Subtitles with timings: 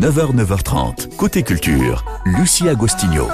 [0.00, 1.14] 9h, 9h30.
[1.16, 3.28] Côté culture, Lucie Agostinho.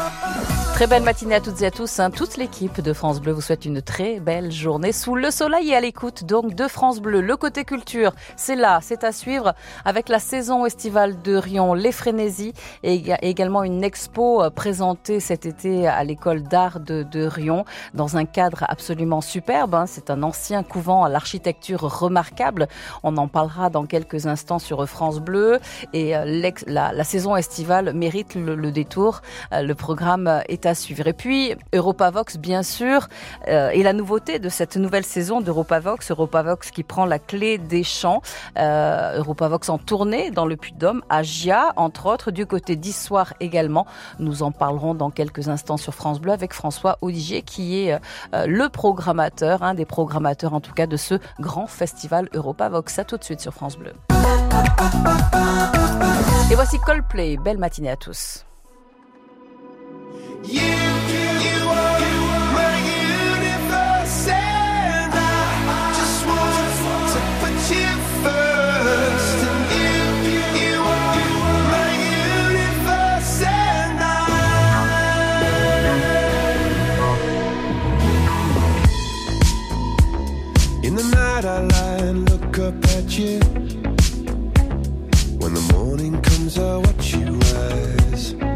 [0.77, 2.01] Très belle matinée à toutes et à tous.
[2.01, 2.11] Hein.
[2.11, 5.75] Toute l'équipe de France Bleu vous souhaite une très belle journée sous le soleil et
[5.75, 7.23] à l'écoute donc de France Bleu.
[7.23, 9.55] Le côté culture, c'est là, c'est à suivre
[9.87, 12.53] avec la saison estivale de Rion, les frénésies
[12.83, 17.65] et également une expo euh, présentée cet été à l'école d'art de, de, Rion
[17.95, 19.75] dans un cadre absolument superbe.
[19.75, 19.87] Hein.
[19.87, 22.69] C'est un ancien couvent à l'architecture remarquable.
[23.03, 25.59] On en parlera dans quelques instants sur France Bleu
[25.95, 29.23] et euh, la, saison estivale mérite le, le détour.
[29.55, 31.07] Euh, le programme est à suivre.
[31.07, 33.09] Et puis, Europavox, bien sûr,
[33.49, 37.85] euh, et la nouveauté de cette nouvelle saison d'Europavox, Europavox qui prend la clé des
[37.85, 38.23] champs,
[38.59, 43.87] euh, Europavox en tournée dans le Puy-de-Dôme, à Gia, entre autres, du côté d'Issoire également.
[44.19, 47.95] Nous en parlerons dans quelques instants sur France Bleu avec François Audigier, qui est
[48.35, 52.99] euh, le programmateur, un des programmateurs en tout cas de ce grand festival Europavox.
[52.99, 53.93] À tout de suite sur France Bleu.
[56.51, 57.37] Et voici Coldplay.
[57.37, 58.46] Belle matinée à tous.
[85.39, 88.56] When the morning comes, I watch you rise.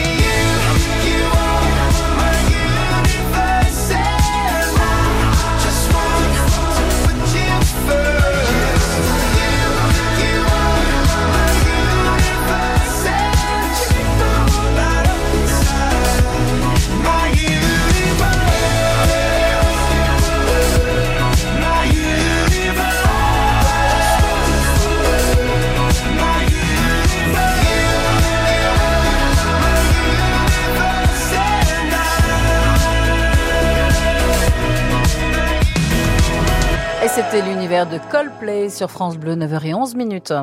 [37.29, 40.33] c'était l'univers de Coldplay sur France Bleu, 9h11 minutes.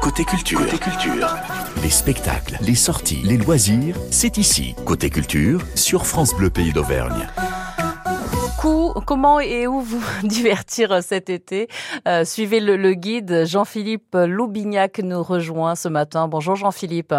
[0.00, 1.28] Côté culture, Côté culture.
[1.82, 4.74] Les spectacles, les sorties, les loisirs, c'est ici.
[4.84, 7.28] Côté culture, sur France Bleu Pays d'Auvergne.
[9.06, 11.68] Comment et où vous divertir cet été?
[12.06, 13.44] Euh, Suivez le, le guide.
[13.44, 16.28] Jean-Philippe Loubignac nous rejoint ce matin.
[16.28, 17.14] Bonjour Jean-Philippe.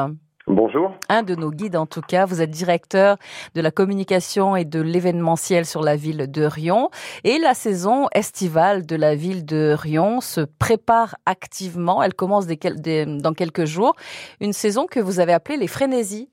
[0.63, 0.93] Bonjour.
[1.09, 2.25] Un de nos guides en tout cas.
[2.27, 3.17] Vous êtes directeur
[3.55, 6.91] de la communication et de l'événementiel sur la ville de Rion.
[7.23, 12.03] Et la saison estivale de la ville de Rion se prépare activement.
[12.03, 13.95] Elle commence des quel- des- dans quelques jours.
[14.39, 16.29] Une saison que vous avez appelée les frénésies.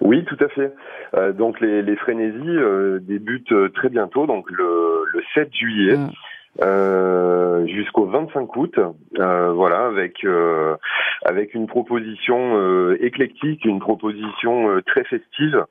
[0.00, 0.72] Oui, tout à fait.
[1.14, 5.96] Euh, donc les, les frénésies euh, débutent euh, très bientôt, donc le, le 7 juillet.
[5.96, 6.10] Mm.
[6.60, 8.78] Euh, jusqu'au 25 août.
[9.18, 10.76] Euh, voilà, avec euh,
[11.24, 15.64] avec une proposition éclectique, une proposition très festive,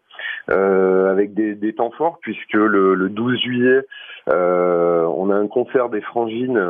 [0.47, 3.81] avec des, des temps forts, puisque le, le 12 juillet,
[4.27, 6.61] on a un concert des Frangines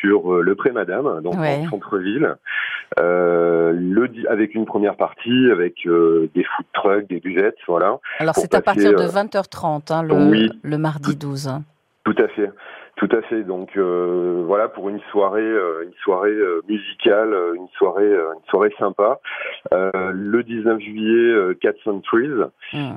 [0.00, 1.62] sur le Pré Madame, donc Ouais.
[1.66, 2.36] en centre-ville,
[2.96, 7.98] le avec une première partie, avec des food trucks, des buvettes, voilà.
[8.20, 10.48] Alors c'est à partir de euh, 20h30, hein, le, oui.
[10.62, 11.48] le mardi 12.
[11.48, 11.62] hein.
[12.04, 12.50] Tout à fait,
[12.96, 13.42] tout à fait.
[13.42, 18.32] Donc euh, voilà pour une soirée, euh, une soirée euh, musicale, euh, une soirée, euh,
[18.34, 19.20] une soirée sympa.
[19.72, 22.44] Euh, le 19 juillet, euh, Cats and Trees.
[22.72, 22.92] Hmm.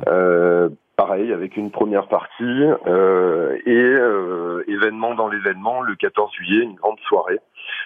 [0.96, 6.76] Pareil avec une première partie euh, et euh, événement dans l'événement le 14 juillet, une
[6.76, 7.40] grande soirée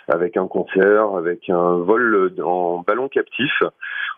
[0.09, 3.63] avec un concert, avec un vol en ballon captif.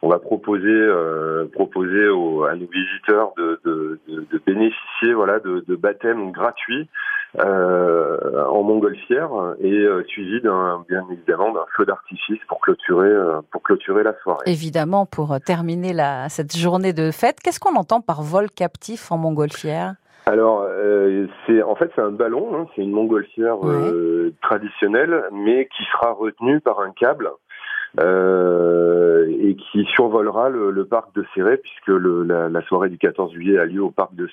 [0.01, 5.63] On va proposer euh, proposer aux, à nos visiteurs de, de, de, bénéficier voilà de,
[5.67, 6.87] de baptêmes gratuits
[7.37, 13.41] euh, en montgolfière et euh, suivi d'un bien évidemment d'un feu d'artifice pour clôturer euh,
[13.51, 14.43] pour clôturer la soirée.
[14.47, 18.78] Évidemment, pour terminer la, cette journée de fête, qu'est-ce qu'on entend par vol captif?
[19.09, 19.95] En montgolfière
[20.25, 25.67] Alors, euh, c'est en fait c'est un ballon, hein, c'est une montgolfière euh, traditionnelle, mais
[25.75, 27.29] qui sera retenu par un câble
[27.99, 32.97] euh, et qui survolera le, le parc de Céret, puisque le, la, la soirée du
[32.97, 34.27] 14 juillet a lieu au parc de.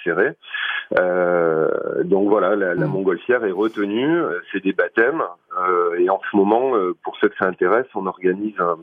[0.99, 2.91] Euh, donc voilà, la, la Mm.
[2.91, 4.19] montgolfière est retenue,
[4.53, 5.23] c'est des baptêmes,
[5.99, 6.73] et en ce moment,
[7.03, 8.77] pour ceux que ça intéresse, on organise un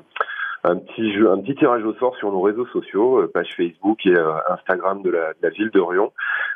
[0.65, 4.06] un petit jeu, un petit tirage au sort sur nos réseaux sociaux, euh, page Facebook
[4.06, 6.12] et euh, Instagram de la, de la ville d'Orion,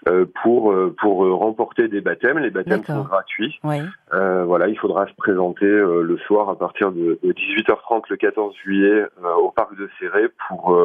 [0.08, 2.38] euh, pour euh, pour euh, remporter des baptêmes.
[2.40, 3.60] Les baptêmes sont gratuits.
[3.64, 3.78] Oui.
[4.14, 8.56] Euh, voilà, il faudra se présenter le soir à partir de, de 18h30 le 14
[8.64, 9.04] juillet
[9.42, 10.78] au parc de Céré pour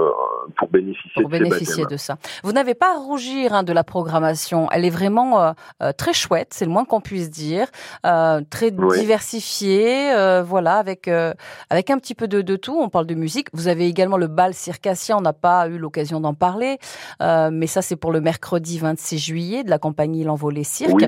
[0.57, 2.17] pour bénéficier Pour de bénéficier de ça.
[2.43, 4.69] Vous n'avez pas à rougir hein, de la programmation.
[4.73, 7.69] Elle est vraiment euh, très chouette, c'est le moins qu'on puisse dire.
[8.05, 8.99] Euh, très Oui.
[8.99, 10.13] diversifiée,
[10.45, 11.09] voilà, avec
[11.71, 12.77] avec un petit peu de, de tout.
[12.81, 13.49] On parle de musique.
[13.53, 15.17] Vous avez également le bal circassien.
[15.17, 16.79] On n'a pas eu l'occasion d'en parler,
[17.23, 20.93] euh, mais ça c'est pour le mercredi 26 juillet de la compagnie L'Envolée Cirque.
[20.95, 21.07] Oui,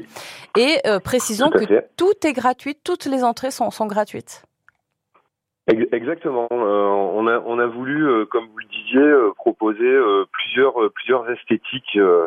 [0.59, 1.91] Et euh, précisons tout que fait.
[1.97, 4.43] tout est gratuit, toutes les entrées sont, sont gratuites.
[5.67, 6.47] Ex- Exactement.
[6.53, 10.79] Euh, on a on a voulu, euh, comme vous le disiez, euh, proposer euh, plusieurs
[10.83, 12.27] euh, plusieurs esthétiques, euh,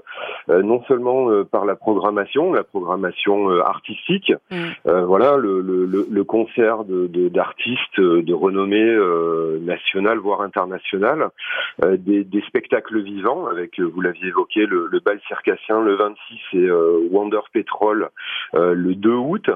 [0.50, 4.34] euh, non seulement euh, par la programmation, la programmation euh, artistique.
[4.50, 4.56] Mm.
[4.88, 10.42] Euh, voilà, le, le, le- concert de de- d'artistes euh, de, renommée euh, nationale voire
[10.42, 11.30] internationale,
[11.84, 16.40] euh, des, des spectacles vivants avec, vous l'aviez évoqué, le, le bal circassien le 26
[16.54, 18.10] et euh, Wonder Petrol
[18.56, 19.50] euh, le 2 août.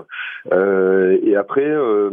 [0.54, 2.10] Euh, et après, euh,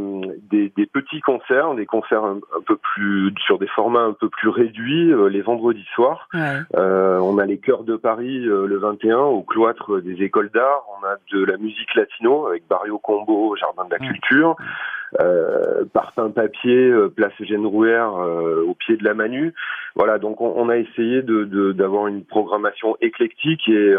[0.51, 4.29] des, des petits concerts, des concerts un, un peu plus sur des formats un peu
[4.29, 6.29] plus réduits euh, les vendredis soirs.
[6.35, 6.59] Ouais.
[6.77, 10.83] Euh, on a les chœurs de Paris euh, le 21 au cloître des écoles d'art.
[11.01, 14.07] On a de la musique latino avec Barrio Combo, Jardin de la Ouais.
[14.13, 14.57] Culture.
[15.21, 19.55] Euh, Parfum Papier, Place Eugène Rouer, euh, au pied de la Manu.
[19.97, 23.95] Voilà, donc on, on a essayé de d'avoir une programmation éclectique et,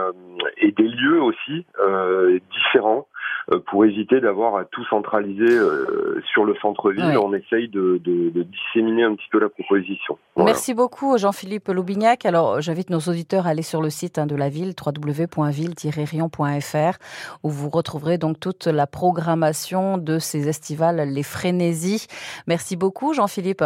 [0.58, 1.66] et des lieux aussi
[2.52, 3.08] différents
[3.68, 7.04] pour éviter d'avoir à tout centraliser euh, sur le centre-ville.
[7.04, 7.18] Ouais.
[7.18, 10.20] On essaye de, de, de disséminer un petit peu la proposition.
[10.36, 10.52] Voilà.
[10.52, 12.26] Merci beaucoup Jean-Philippe Loubignac.
[12.26, 16.98] Alors j'invite nos auditeurs à aller sur le site hein, de la ville www.ville-rion.fr
[17.44, 22.08] où vous retrouverez donc toute la programmation de ces estivales, les frénésies.
[22.48, 23.64] Merci beaucoup Jean-Philippe.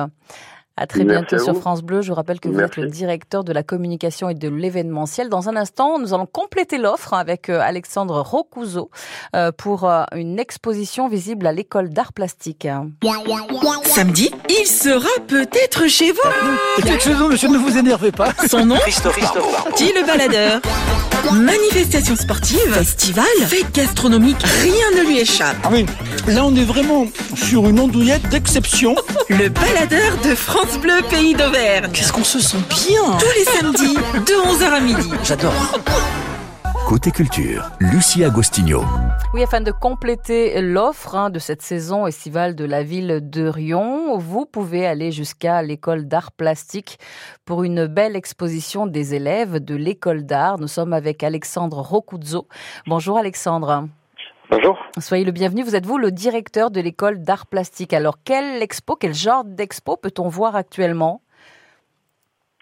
[0.76, 1.62] À très Merci bientôt à sur.
[1.62, 2.02] France Bleu.
[2.02, 2.80] Je vous rappelle que vous Merci.
[2.80, 5.30] êtes le directeur de la communication et de l'événementiel.
[5.30, 8.26] Dans un instant, nous allons compléter l'offre avec euh, Alexandre
[9.36, 12.68] euh, pour euh, une exposition visible à l'école d'art plastique.
[13.86, 16.84] Samedi, il sera peut-être chez vous.
[16.88, 18.32] Excusez-moi, monsieur, ne vous énervez pas.
[18.48, 18.78] Son nom
[19.78, 20.60] Dit le baladeur.
[21.32, 25.56] Manifestation sportive, festival, fête gastronomique, rien ne lui échappe.
[25.64, 25.86] Ah oui,
[26.28, 28.94] là on est vraiment sur une andouillette d'exception.
[29.30, 31.92] Le baladeur de France Bleu Pays d'Auvergne.
[31.92, 35.10] Qu'est-ce qu'on se sent bien Tous les samedis, de 11h à midi.
[35.24, 35.52] J'adore.
[36.88, 38.82] Côté culture, Lucie Agostinho.
[39.34, 44.18] Oui, afin de compléter l'offre hein, de cette saison estivale de la ville de Rion,
[44.18, 46.98] vous pouvez aller jusqu'à l'école d'art plastique
[47.44, 50.60] pour une belle exposition des élèves de l'école d'art.
[50.60, 52.48] Nous sommes avec Alexandre Rocuzzo.
[52.88, 53.90] Bonjour Alexandre.
[54.56, 54.78] Bonjour.
[55.00, 55.64] Soyez le bienvenu.
[55.64, 57.92] Vous êtes vous le directeur de l'école d'art plastique.
[57.92, 61.23] Alors, quelle expo, quel genre d'expo peut-on voir actuellement?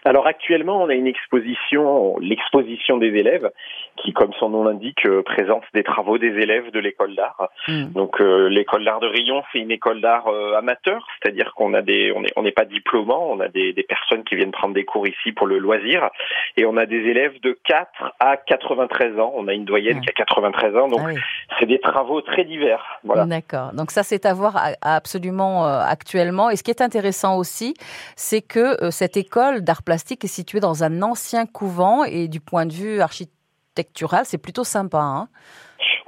[0.04, 3.50] Alors actuellement, on a une exposition, l'exposition des élèves,
[3.96, 7.48] qui, comme son nom l'indique, euh, présente des travaux des élèves de l'école d'art.
[7.68, 7.84] Hmm.
[7.92, 11.82] Donc euh, l'école d'art de Rion, c'est une école d'art euh, amateur, c'est-à-dire qu'on a
[11.82, 14.74] des, on est- on n'est pas diplômant, on a des, des personnes qui viennent prendre
[14.74, 16.08] des cours ici pour le loisir,
[16.56, 19.32] et on a des élèves de 4 à 93 ans.
[19.36, 21.20] On a une doyenne qui a 93 ans, donc Ah oui.
[21.60, 22.84] c'est des travaux très divers.
[23.04, 23.26] Voilà.
[23.26, 23.72] D'accord.
[23.72, 26.50] Donc ça, c'est à voir absolument actuellement.
[26.50, 27.74] Et ce qui est intéressant aussi,
[28.16, 32.64] c'est que cette école d'art plastique est située dans un ancien couvent et du point
[32.64, 35.02] de vue architectural, c'est plutôt sympa.
[35.02, 35.28] Hein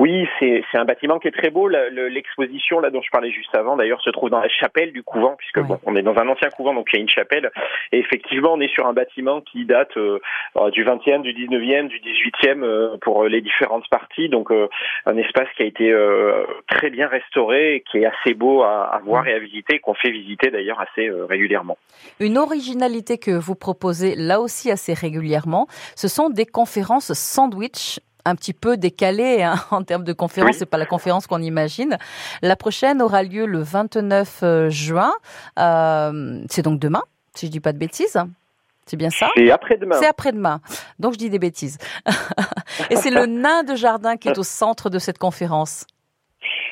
[0.05, 1.67] Oui, c'est un bâtiment qui est très beau.
[1.67, 5.35] L'exposition là dont je parlais juste avant, d'ailleurs, se trouve dans la chapelle du couvent,
[5.39, 7.51] puisque bon, on est dans un ancien couvent, donc il y a une chapelle.
[7.91, 10.19] Et effectivement, on est sur un bâtiment qui date euh,
[10.59, 14.29] euh, du 20e, du 19e, du 18e euh, pour les différentes parties.
[14.29, 14.69] Donc euh,
[15.07, 15.91] un espace qui a été
[16.69, 20.11] très bien restauré, qui est assez beau à, à voir et à visiter, qu'on fait
[20.11, 21.79] visiter d'ailleurs assez régulièrement.
[22.21, 28.35] Une originalité que vous proposez là aussi assez régulièrement, ce sont des conférences sandwich un
[28.35, 30.59] petit peu décalées hein, en termes de conférences, Oui.
[30.59, 31.99] c'est pas la conférence qu'on imagine.
[32.43, 35.13] La prochaine aura lieu le 29 euh, juin,
[35.59, 37.03] Euh, c'est donc demain,
[37.35, 38.19] si je dis pas de bêtises.
[38.87, 39.31] C'est bien ça?
[39.35, 39.97] C'est après-demain.
[39.99, 40.61] C'est après-demain.
[40.99, 41.79] Donc je dis des bêtises.
[42.91, 45.87] Et c'est le nain de jardin qui est au centre de cette conférence.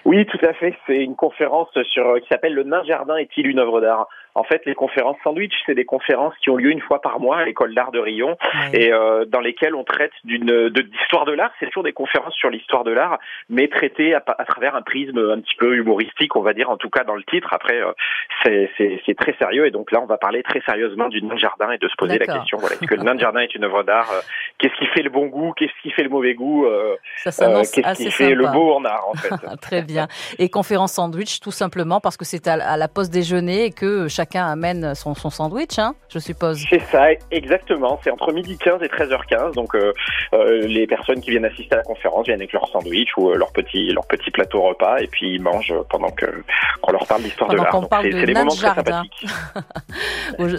[0.04, 0.76] Oui, tout à fait.
[0.86, 4.08] C'est une conférence sur qui s'appelle Le nain jardin est-il une œuvre d'art?
[4.34, 7.38] En fait, les conférences sandwich, c'est des conférences qui ont lieu une fois par mois
[7.38, 8.36] à l'école d'art de Rion
[8.72, 11.52] et euh, dans lesquelles on traite d'une de d'histoire de l'art.
[11.60, 13.18] C'est toujours des conférences sur l'histoire de l'art,
[13.50, 16.88] mais traitées à, travers un prisme un petit peu humoristique, on va dire, en tout
[16.88, 17.52] cas dans le titre.
[17.52, 17.92] Après, euh,
[18.76, 21.70] c'est très sérieux et donc là, on va parler très sérieusement du nain de jardin
[21.70, 22.58] et de se poser la question.
[22.58, 24.20] Voilà, est-ce que le nain de jardin est une œuvre d'art Euh,
[24.58, 28.10] Qu'est-ce qui fait le bon goût Qu'est-ce qui fait le mauvais goût Euh, Qu'est-ce qui
[28.10, 30.08] fait le beau en art en fait Très bien.
[30.38, 34.08] Et conférence sandwich, tout simplement parce que c'est à, à la pause déjeuner et que
[34.22, 36.62] chacun amène son, son sandwich, hein, je suppose.
[36.70, 37.98] C'est ça, exactement.
[38.04, 39.54] C'est entre midi 15 et 13h15.
[39.54, 39.92] Donc, euh,
[40.32, 43.36] euh, les personnes qui viennent assister à la conférence viennent avec leur sandwich ou euh,
[43.36, 46.26] leur petit leur petit plateau repas et puis ils mangent pendant que
[46.82, 47.72] qu'on leur parle d'histoire de l'art.
[47.72, 49.26] Donc, parle c'est de c'est des moments très sympathiques.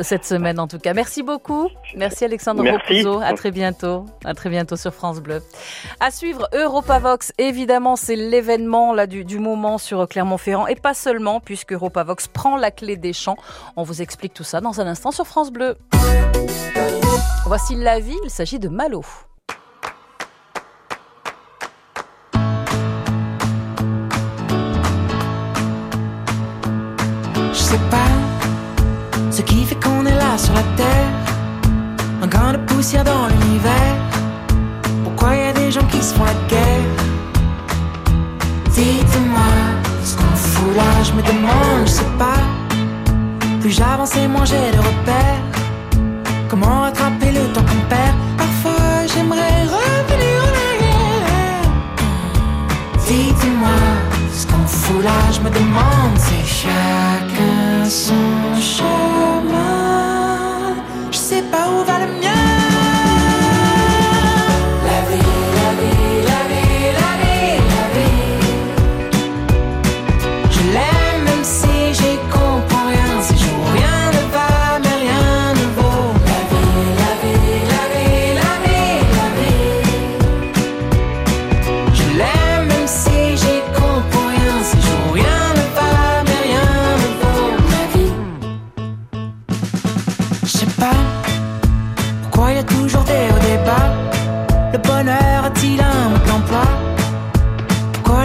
[0.04, 0.94] Cette semaine, en tout cas.
[0.94, 1.70] Merci beaucoup.
[1.96, 2.70] Merci Alexandre.
[2.70, 3.22] Raposo.
[3.24, 4.06] À très bientôt.
[4.26, 5.42] À très bientôt sur France Bleu.
[6.02, 7.32] À suivre Europavox.
[7.38, 12.58] Évidemment, c'est l'événement là du, du moment sur Clermont-Ferrand et pas seulement puisque Europavox prend
[12.58, 13.38] la clé des champs.
[13.76, 15.76] On vous explique tout ça dans un instant sur France Bleu.
[17.46, 18.18] Voici la vie.
[18.24, 19.04] Il s'agit de Malo.
[27.52, 27.98] Je sais pas
[29.32, 31.10] ce qui fait qu'on est là sur la terre.
[32.22, 33.96] Un grain de poussière dans l'univers.
[35.04, 36.84] Pourquoi y a des gens qui se font la guerre?
[38.72, 39.42] Dites-moi
[40.04, 42.63] ce qu'on fout là, je me demande, je sais pas.
[43.64, 45.42] Plus j'avance et moins j'ai de repères.
[46.50, 48.14] Comment rattraper le temps qu'on perd?
[48.38, 51.72] Parfois j'aimerais revenir en arrière.
[53.08, 53.80] Dites-moi
[54.34, 59.13] ce qu'on fout là, je me demande, c'est chacun son chemin.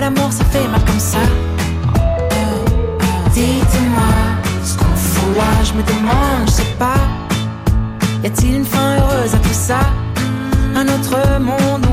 [0.08, 1.18] L'amour ça fait mal comme ça
[3.34, 4.12] Dites-moi
[4.64, 7.00] ce qu'on fout là, je me demande, je sais pas.
[8.22, 9.80] Y a-t-il une fin heureuse à tout ça?
[10.74, 11.87] Un autre monde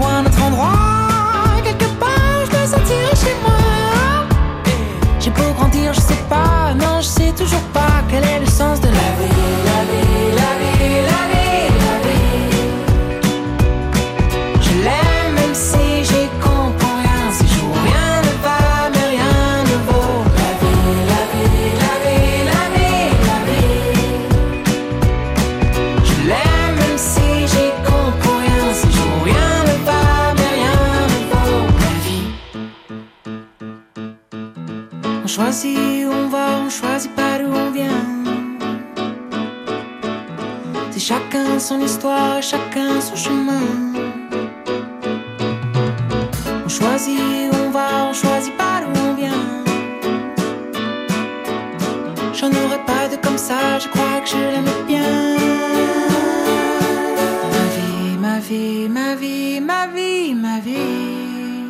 [41.66, 43.66] son histoire, chacun son chemin.
[46.64, 47.20] On choisit
[47.52, 49.48] où on va, on choisit pas d'où on vient.
[52.38, 55.14] J'en aurais pas de comme ça, je crois que je l'aime bien.
[57.56, 61.66] Ma vie, ma vie, ma vie, ma vie, ma vie.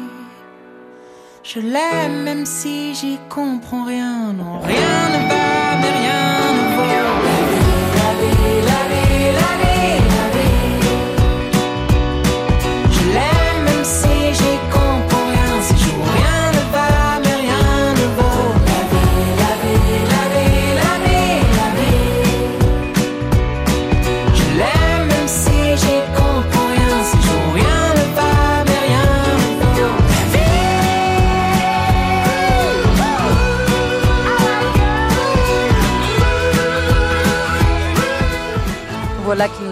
[1.42, 5.55] Je l'aime même si j'y comprends rien, non, rien ne va.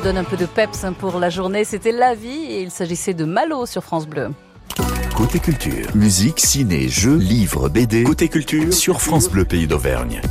[0.03, 1.63] Donne un peu de peps hein, pour la journée.
[1.63, 4.31] C'était La Vie et il s'agissait de Malo sur France Bleu.
[5.15, 8.03] Côté culture, musique, ciné, jeux, livres, BD.
[8.03, 10.21] Côté culture sur France Bleu Pays d'Auvergne.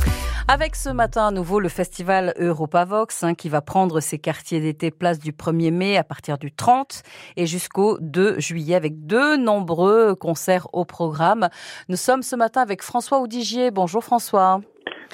[0.47, 4.91] Avec ce matin à nouveau le festival Europavox hein, qui va prendre ses quartiers d'été
[4.91, 7.01] place du 1er mai à partir du 30
[7.37, 11.49] et jusqu'au 2 juillet avec de nombreux concerts au programme.
[11.89, 13.71] Nous sommes ce matin avec François Oudigier.
[13.71, 14.61] Bonjour François.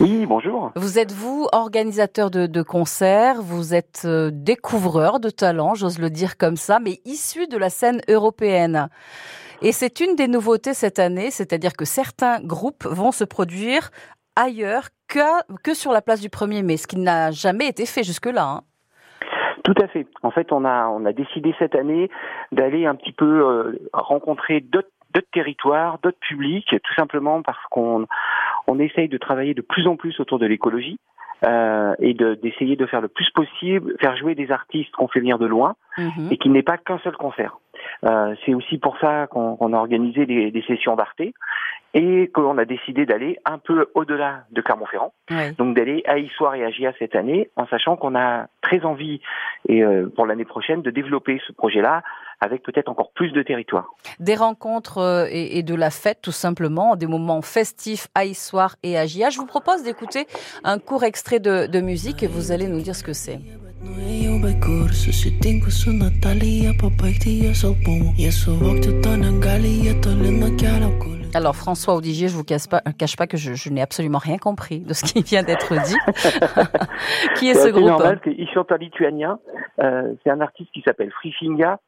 [0.01, 0.71] Oui, bonjour.
[0.75, 6.09] Vous êtes vous organisateur de, de concerts, vous êtes euh, découvreur de talent, j'ose le
[6.09, 8.87] dire comme ça, mais issu de la scène européenne.
[9.61, 13.89] Et c'est une des nouveautés cette année, c'est-à-dire que certains groupes vont se produire
[14.37, 15.19] ailleurs que,
[15.63, 18.43] que sur la place du 1er mai, ce qui n'a jamais été fait jusque-là.
[18.43, 18.61] hein.
[19.65, 20.07] Tout à fait.
[20.23, 22.09] En fait, on a on a décidé cette année
[22.53, 28.05] d'aller un petit peu euh, rencontrer d'autres d'autres territoires, d'autres publics, tout simplement parce qu'on
[28.67, 30.99] on essaye de travailler de plus en plus autour de l'écologie
[31.45, 35.19] euh, et de- d'essayer de, faire le plus possible, faire jouer des artistes qu'on fait
[35.21, 36.27] venir de loin Mhm.
[36.31, 37.57] et qui n'est pas qu'un seul concert.
[38.05, 41.21] Euh, c'est aussi pour ça qu'on qu'on a organisé des, des sessions d'Arte
[41.93, 45.13] et qu'on a décidé d'aller un peu au-delà de Clermont-Ferrand.
[45.58, 49.22] Donc d'aller à Issoire et à GIA cette année, en sachant qu'on a très envie,
[49.67, 52.03] et euh, pour l'année prochaine, de développer ce projet-là
[52.41, 53.89] avec peut-être encore plus de territoires.
[54.19, 58.75] Des rencontres euh, et, et de la fête, tout simplement, des moments festifs à Issoire
[58.81, 59.29] et à Gia.
[59.29, 60.25] Je vous propose d'écouter
[60.63, 63.39] un court extrait de, de musique et vous allez nous dire ce que c'est.
[65.69, 68.13] Zo Natalia, papa ik die is al boom.
[68.17, 69.39] Je zo wacht tot aan
[71.36, 74.38] Alors François Audigier, je vous cache pas, cache pas que je, je n'ai absolument rien
[74.38, 75.95] compris de ce qui vient d'être dit.
[77.36, 79.39] qui est ce groupe normal, qu'il chante en lituanien.
[79.79, 81.80] Euh, c'est un artiste qui s'appelle Frifinga,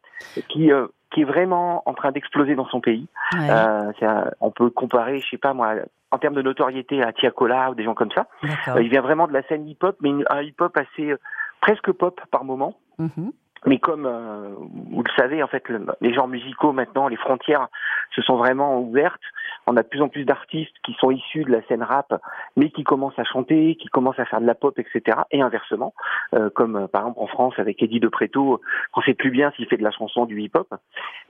[0.49, 3.07] qui, euh, qui est vraiment en train d'exploser dans son pays.
[3.33, 5.73] Ouais, Euh, c'est un- on peut comparer, je sais pas moi,
[6.11, 8.27] en termes de notoriété à Tiakola ou des gens comme ça.
[8.75, 11.17] Euh, il vient vraiment de la scène hip-hop, mais une- un hip-hop assez euh,
[11.61, 12.75] presque pop par moment.
[12.99, 13.31] Mhm.
[13.67, 14.55] Mais comme euh,
[14.91, 17.67] vous le savez, en fait, le- les genres musicaux maintenant, les frontières
[18.15, 19.21] se sont vraiment ouvertes.
[19.67, 22.11] On a de plus en plus d'artistes qui sont issus de la scène rap,
[22.57, 25.19] mais qui commencent à chanter, qui commencent à faire de la pop, etc.
[25.29, 25.93] Et inversement,
[26.33, 28.59] euh, comme euh, par exemple en France avec Eddie De Preto,
[28.91, 30.67] qu'on sait plus bien s'il fait de la chanson du hip-hop,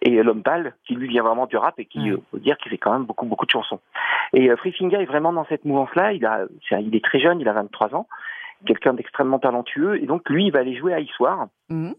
[0.01, 2.11] et euh, L'Homme Pâle, qui lui vient vraiment du rap et qui, Ouais.
[2.11, 3.81] euh, faut dire qu'il fait quand même beaucoup beaucoup de chansons.
[4.33, 6.13] Et euh, Free Finga est vraiment dans cette mouvance-là.
[6.13, 8.07] Il a, c'est un- il est très jeune, il a 23 ans,
[8.65, 11.93] quelqu'un d'extrêmement talentueux, et donc lui, il va aller jouer à Issoire Mhm.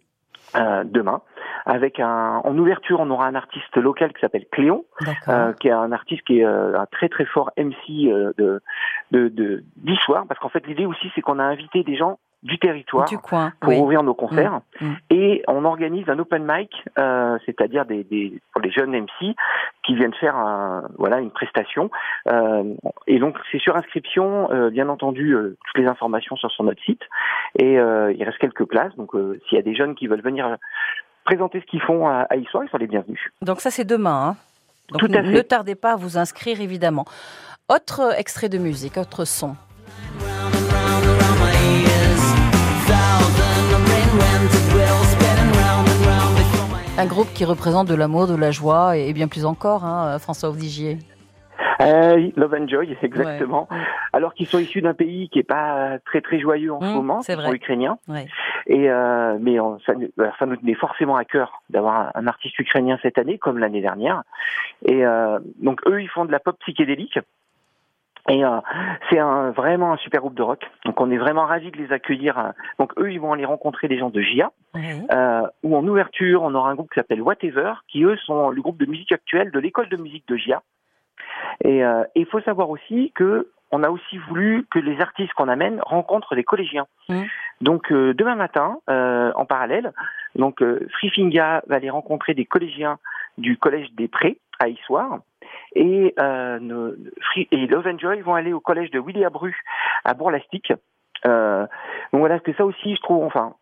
[0.56, 1.22] Euh, demain.
[1.64, 4.84] Avec un, en ouverture, on aura un artiste local qui s'appelle Cléon,
[5.28, 8.60] euh, qui est un artiste qui est euh, un très très fort MC euh, de
[9.12, 12.58] de de d'histoire, parce qu'en fait l'idée aussi c'est qu'on a invité des gens du
[12.58, 13.52] territoire du coin.
[13.60, 13.78] pour oui.
[13.78, 14.96] ouvrir nos concerts Mm, mm.
[15.10, 19.34] et on organise un open mic, euh, c'est-à-dire des, des pour les jeunes MC
[19.84, 21.90] qui viennent faire un, voilà une prestation
[22.28, 22.64] Euh,
[23.06, 25.34] et donc c'est sur inscription, euh, bien entendu
[25.66, 27.02] toutes les informations sont sur notre site
[27.58, 30.56] et il reste quelques places donc s'il y a des jeunes qui veulent venir
[31.24, 33.20] présenter ce qu'ils font à, à ils sont les bienvenus.
[33.42, 34.30] Donc ça c'est demain.
[34.30, 34.36] hein.
[34.90, 37.04] Donc Tout à ne tardez pas à vous inscrire évidemment.
[37.68, 39.54] Autre extrait de musique, autre son.
[47.02, 50.50] Un groupe qui représente de l'amour, de la joie et bien plus encore, hein, François
[50.50, 50.98] Audigier.
[51.80, 53.66] Euh, Love and Joy, exactement.
[53.72, 53.76] Ouais.
[54.12, 56.94] Alors qu'ils sont issus d'un pays qui est pas très très joyeux en Mmh, ce
[56.94, 57.34] moment, c'est.
[58.06, 58.26] Ouais.
[58.68, 62.10] Et euh, mais on- ça, nous- voilà, ça nous tenait forcément à cœur d'avoir un,
[62.14, 64.22] un artiste ukrainien cette année, comme l'année dernière.
[64.84, 67.18] Et euh, donc eux, ils font de la pop psychédélique.
[68.28, 68.60] Et euh,
[69.10, 70.64] c'est un, vraiment un super groupe de rock.
[70.84, 72.38] Donc on est vraiment ravis de les accueillir.
[72.38, 72.50] euh.
[72.78, 74.52] Donc eux, ils vont aller rencontrer des gens de GIA.
[74.74, 75.00] Ouais.
[75.12, 78.62] Euh, ou en ouverture, on aura un groupe qui s'appelle Whatever, qui eux sont le
[78.62, 80.62] groupe de musique actuel de l'école de musique de GIA.
[81.64, 85.48] Et euh, il faut savoir aussi que on a aussi voulu que les artistes qu'on
[85.48, 86.86] amène rencontrent des collégiens.
[87.62, 89.92] Donc euh, demain matin, euh, en parallèle,
[90.36, 92.98] donc euh, Free Finga va aller rencontrer des collégiens
[93.38, 95.20] du collège des Prés à Issoire.
[95.74, 96.94] Et, euh, nos-
[97.50, 99.56] et Love and Joy vont aller au collège de Willy Abru
[100.04, 100.72] à Bourg-Lastic.
[101.24, 101.66] Euh,
[102.12, 103.54] donc voilà, que ça aussi, je trouve, enfin,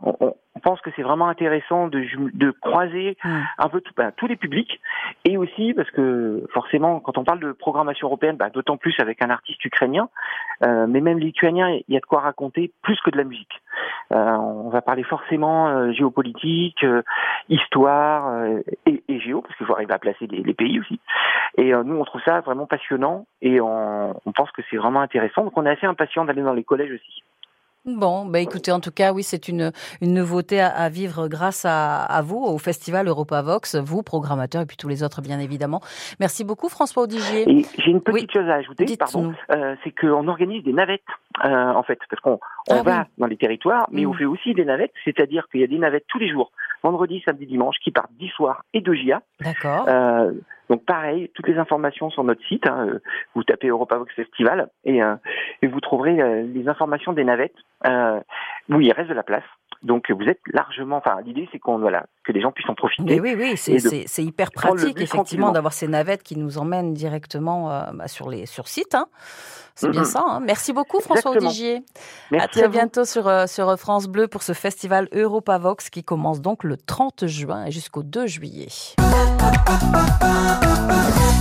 [0.57, 3.41] on pense que c'est vraiment intéressant de, de croiser Mm.
[3.59, 4.81] un peu tout- ben, tous les publics
[5.25, 9.23] et aussi parce que forcément quand on parle de programmation européenne, ben, d'autant plus avec
[9.23, 10.09] un artiste ukrainien,
[10.65, 13.61] euh, mais même lituanien, il y a de quoi raconter plus que de la musique.
[14.13, 17.03] Euh, on va parler forcément euh, géopolitique, euh,
[17.49, 21.01] histoire euh, et, et géo parce qu'il faut arriver à placer les, les pays aussi.
[21.59, 25.01] Et euh, nous on trouve ça vraiment passionnant et on, on pense que c'est vraiment
[25.01, 25.45] intéressant.
[25.45, 27.23] Donc on est assez impatient d'aller dans les collèges aussi.
[27.99, 31.65] Bon, bah écoutez, en tout cas, oui, c'est une, une nouveauté à, à vivre grâce
[31.65, 35.81] à, à vous, au Festival Europavox, vous, programmateurs, et puis tous les autres, bien évidemment.
[36.21, 37.45] Merci beaucoup, François Audigier.
[37.79, 41.03] J'ai une petite chose à ajouter, pardon, euh, c'est qu'on organise des navettes,
[41.45, 43.05] euh, en fait, parce qu'on on Ah va oui.
[43.19, 44.09] dans les territoires, mais Mm.
[44.11, 47.23] on fait aussi des navettes, c'est-à-dire qu'il y a des navettes tous les jours, vendredi,
[47.25, 49.23] samedi, dimanche, qui partent d'Issoire et de GIA.
[49.41, 49.87] D'accord.
[49.89, 50.33] Euh,
[50.69, 52.67] donc pareil, toutes les informations sur notre site.
[52.67, 53.01] hein,
[53.35, 55.17] vous tapez Europavox Festival et, euh,
[55.63, 58.21] et vous trouverez euh, les informations des navettes euh,
[58.69, 59.45] où il reste de la place.
[59.83, 60.99] Donc vous êtes largement.
[60.99, 63.03] Enfin, l'idée c'est qu'on voilà que les gens puissent en profiter.
[63.03, 67.83] Mais oui, oui, c'est hyper pratique, effectivement, d'avoir ces navettes qui nous emmènent directement euh,
[67.95, 68.95] bah, sur les sur site.
[68.95, 69.07] Hein.
[69.75, 70.07] C'est bien Mhm.
[70.07, 70.23] ça.
[70.27, 70.41] hein.
[70.45, 71.33] Merci beaucoup, François.
[71.41, 71.83] Merci
[72.39, 76.43] à très à bientôt sur, euh, sur France Bleu pour ce festival Europavox qui commence
[76.43, 78.69] donc le 30 juin et jusqu'au 2 juillet.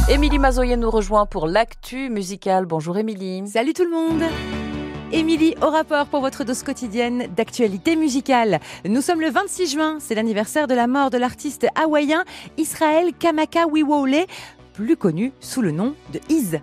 [0.10, 2.66] Émilie Mazoyer nous rejoint pour l'actu musicale.
[2.66, 3.46] Bonjour Émilie.
[3.48, 4.24] Salut tout le monde
[5.12, 8.60] Émilie au rapport pour votre dose quotidienne d'actualité musicale.
[8.86, 12.24] Nous sommes le 26 juin, c'est l'anniversaire de la mort de l'artiste hawaïen
[12.58, 14.26] Israël Kamaka Wiwole,
[14.74, 16.60] plus connu sous le nom de Iz.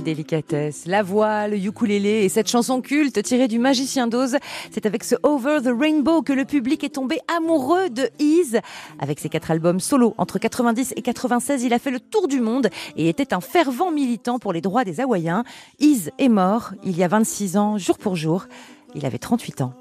[0.00, 4.36] Délicatesse, la voix, le ukulélé et cette chanson culte tirée du Magicien d'Oz.
[4.70, 8.58] C'est avec ce Over the Rainbow que le public est tombé amoureux de Iz.
[8.98, 12.40] Avec ses quatre albums solo entre 90 et 96, il a fait le tour du
[12.40, 15.44] monde et était un fervent militant pour les droits des Hawaïens.
[15.80, 18.46] Iz est mort il y a 26 ans, jour pour jour.
[18.94, 19.74] Il avait 38 ans.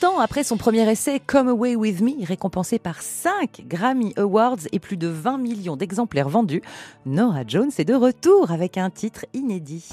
[0.00, 4.58] 20 ans après son premier essai Come Away With Me, récompensé par 5 Grammy Awards
[4.72, 6.62] et plus de 20 millions d'exemplaires vendus,
[7.06, 9.88] Nora Jones est de retour avec un titre inédit.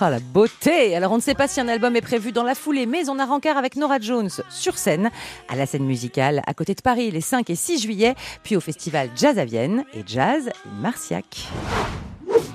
[0.00, 2.54] Ah la beauté Alors on ne sait pas si un album est prévu dans la
[2.54, 5.10] foulée, mais on a rencard avec Nora Jones sur scène,
[5.48, 8.60] à la scène musicale, à côté de Paris les 5 et 6 juillet, puis au
[8.60, 11.48] festival Jazz à Vienne et Jazz Marciac.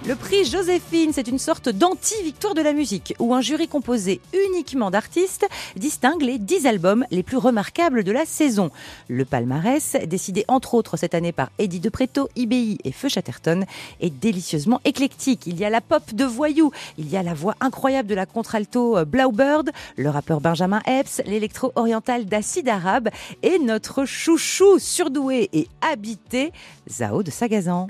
[0.05, 4.91] Le prix Joséphine, c'est une sorte d'anti-victoire de la musique, où un jury composé uniquement
[4.91, 8.69] d'artistes distingue les 10 albums les plus remarquables de la saison.
[9.07, 13.63] Le palmarès, décidé entre autres cette année par Eddie De Preto, IBI et Feu Chatterton,
[14.01, 15.47] est délicieusement éclectique.
[15.47, 18.25] Il y a la pop de Voyou, il y a la voix incroyable de la
[18.25, 23.07] contralto euh, Blaubird, le rappeur Benjamin Epps, l'électro-oriental d'Acide Arabe
[23.41, 26.51] et notre chouchou surdoué et habité,
[26.89, 27.87] Zao de Sagazan.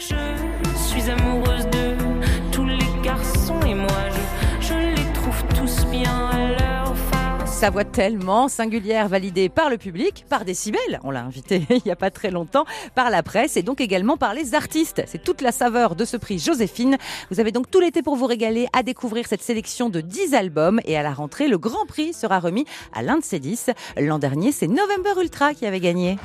[7.63, 11.93] Sa voix tellement singulière, validée par le public, par Décibel, on l'a invité il n'y
[11.93, 15.01] a pas très longtemps, par la presse et donc également par les artistes.
[15.07, 16.97] C'est toute la saveur de ce prix Joséphine.
[17.31, 20.81] Vous avez donc tout l'été pour vous régaler à découvrir cette sélection de 10 albums
[20.83, 23.69] et à la rentrée, le grand prix sera remis à l'un de ces 10.
[23.97, 26.17] L'an dernier, c'est November Ultra qui avait gagné.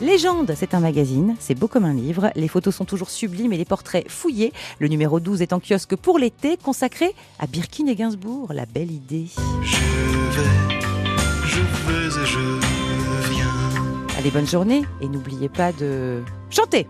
[0.00, 3.58] Légende, c'est un magazine, c'est beau comme un livre, les photos sont toujours sublimes et
[3.58, 4.50] les portraits fouillés.
[4.78, 8.90] Le numéro 12 est en kiosque pour l'été, consacré à Birkin et Gainsbourg, la belle
[8.90, 9.26] idée.
[14.18, 16.86] Allez, bonne journée et n'oubliez pas de chanter.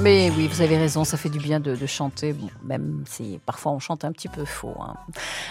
[0.00, 3.40] Mais oui, vous avez raison, ça fait du bien de, de chanter, bon, même si
[3.44, 4.74] parfois on chante un petit peu faux.
[4.80, 4.94] hein.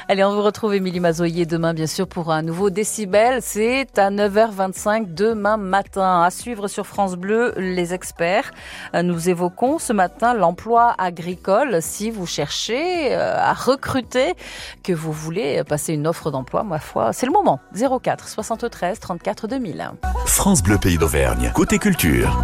[0.08, 3.42] Allez, on vous retrouve Émilie Mazoyer demain, bien sûr, pour un nouveau décibel.
[3.42, 6.22] C'est à 9h25 demain matin.
[6.24, 8.52] À suivre sur France Bleu, les experts.
[8.96, 11.82] Euh, Nous évoquons ce matin l'emploi agricole.
[11.82, 14.34] Si vous cherchez euh, à recruter,
[14.82, 17.60] que vous voulez passer une offre d'emploi, ma foi, c'est le moment.
[17.76, 19.92] 04 73 34 2000.
[20.26, 21.52] France Bleu Pays d'Auvergne.
[21.54, 22.40] Côté culture.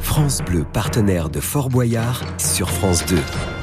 [0.00, 3.16] France Bleu, partenaire de Fort Boyard, sur France 2.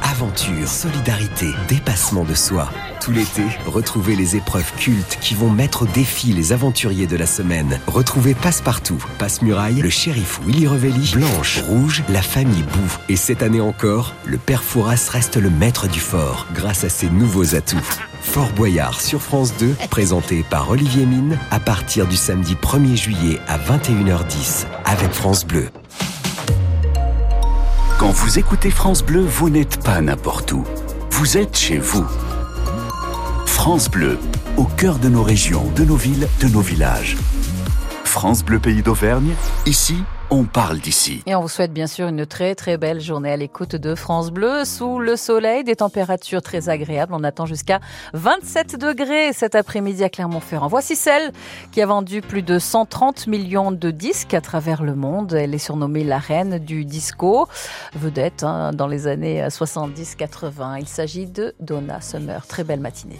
[0.04, 2.70] Aventure, solidarité, dépassement de soi.
[3.02, 7.26] Tout l'été, retrouvez les épreuves cultes qui vont mettre au défi les aventuriers de la
[7.26, 7.80] semaine.
[7.88, 12.98] Retrouvez Passe-Partout, Passe-Muraille, le shérif Willy Revelli, Blanche, Rouge, la famille Bou.
[13.10, 17.10] Et cette année encore, le père Fouras reste le maître du fort grâce à ses
[17.10, 17.78] nouveaux atouts.
[18.22, 23.40] Fort Boyard sur France 2, présenté par Olivier Mine, à partir du samedi 1er juillet
[23.48, 25.70] à 21h10 avec France Bleu.
[27.98, 30.66] Quand vous écoutez France Bleu, vous n'êtes pas n'importe où.
[31.12, 32.06] Vous êtes chez vous.
[33.46, 34.20] France Bleu,
[34.58, 37.16] au cœur de nos régions, de nos villes, de nos villages.
[38.04, 39.34] France Bleu Pays d'Auvergne,
[39.66, 40.04] ici,
[40.36, 41.24] on parle d'ici.
[41.28, 44.32] Et on vous souhaite bien sûr une très très belle journée à l'écoute de France
[44.32, 47.14] Bleu, sous le soleil, des températures très agréables.
[47.14, 47.80] On attend jusqu'à
[48.14, 50.68] 27 degrés cet après-midi à Clermont-Ferrand.
[50.68, 51.32] Voici celle
[51.72, 55.32] qui a vendu plus de 130 millions de disques à travers le monde.
[55.32, 57.48] Elle est surnommée la reine du disco,
[57.94, 60.80] vedette hein, dans les années 70-80.
[60.82, 62.46] Il s'agit de Donna Summer.
[62.46, 63.20] Très belle matinée.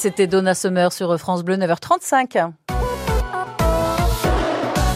[0.00, 2.52] C'était Donna Summer sur France Bleu, 9h35.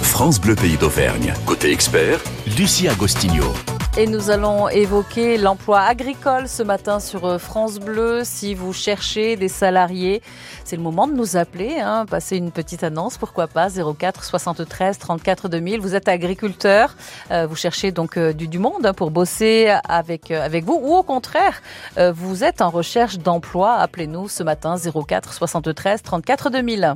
[0.00, 1.34] France Bleu Pays d'Auvergne.
[1.44, 2.20] Côté expert,
[2.56, 3.52] Lucie Agostinho.
[3.98, 8.22] Et nous allons évoquer l'emploi agricole ce matin sur euh, France Bleu.
[8.24, 10.22] Si vous cherchez des salariés,
[10.64, 14.96] c'est le moment de nous appeler, hein, passer une petite annonce, pourquoi pas, 04 73
[14.96, 15.80] 34 2000.
[15.80, 16.96] Vous êtes agriculteur,
[17.30, 20.80] euh, vous cherchez donc euh, du, du monde hein, pour bosser avec, euh, avec vous,
[20.82, 21.60] ou au contraire,
[22.14, 23.74] vous êtes en recherche d'emploi.
[23.74, 26.94] Appelez-nous ce matin 04 73 34 2000.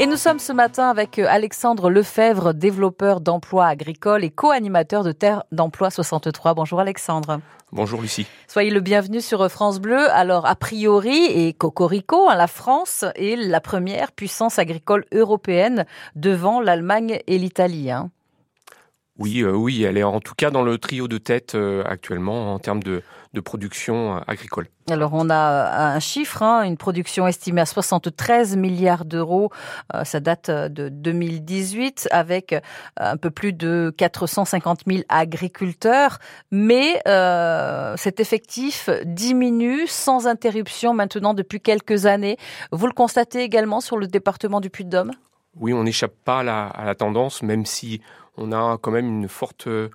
[0.00, 5.12] Et nous sommes ce matin avec euh, Alexandre Lefebvre, développeur d'emploi agricole et co-animateur de
[5.12, 6.54] Terre d'emploi 63.
[6.54, 7.40] Bonjour Alexandre.
[7.70, 8.26] Bonjour Lucie.
[8.48, 10.10] Soyez le bienvenu sur France Bleu.
[10.10, 16.60] Alors, a priori, et Cocorico, hein, la France est la première puissance agricole européenne devant
[16.60, 17.90] l'Allemagne et l'Italie.
[17.90, 18.10] hein.
[19.18, 22.54] Oui, euh, oui, elle est en tout cas dans le trio de tête euh, actuellement
[22.54, 23.02] en termes de,
[23.34, 24.68] de production euh, agricole.
[24.90, 29.50] Alors, on a un chiffre, hein, une production estimée à 73 milliards d'euros.
[29.94, 32.54] Euh, ça date de 2018 avec
[32.96, 36.18] un peu plus de 450 000 agriculteurs.
[36.50, 37.00] Mais
[37.96, 42.38] cet effectif diminue sans interruption maintenant depuis quelques années.
[42.72, 45.12] Vous le constatez également sur le département du Puy-de-Dôme?
[45.60, 48.00] Oui, on n'échappe pas à la, à la tendance, même si
[48.36, 49.66] on a quand même une forte...
[49.66, 49.88] euh,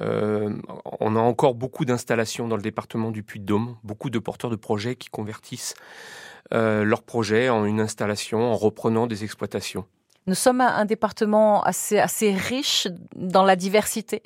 [0.00, 4.96] on a encore beaucoup d'installations dans le département du Puy-de-Dôme, beaucoup de porteurs de projets
[4.96, 5.74] qui convertissent
[6.54, 9.84] euh, leurs projets en une installation en reprenant des exploitations.
[10.26, 14.22] Nous sommes un, département assez, assez riche dans la diversité.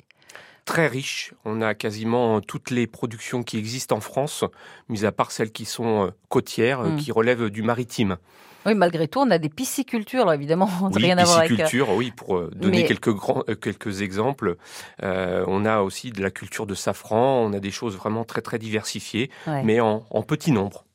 [0.65, 1.33] Très riche.
[1.45, 4.43] On a quasiment toutes les productions qui existent en France,
[4.89, 6.97] mis à part celles qui sont euh, côtières, euh, Mm.
[6.97, 8.17] qui relèvent du maritime.
[8.65, 11.51] Oui, malgré tout, on a des piscicultures, évidemment, on Oui, rien à voir avec...
[11.73, 14.55] euh, oui, pour donner mais- quelques, grands, quelques exemples.
[15.03, 18.41] Euh, on a aussi de la culture de safran, on a des choses vraiment très
[18.41, 19.63] très diversifiées, Ouais.
[19.63, 20.85] mais en, en petit nombre.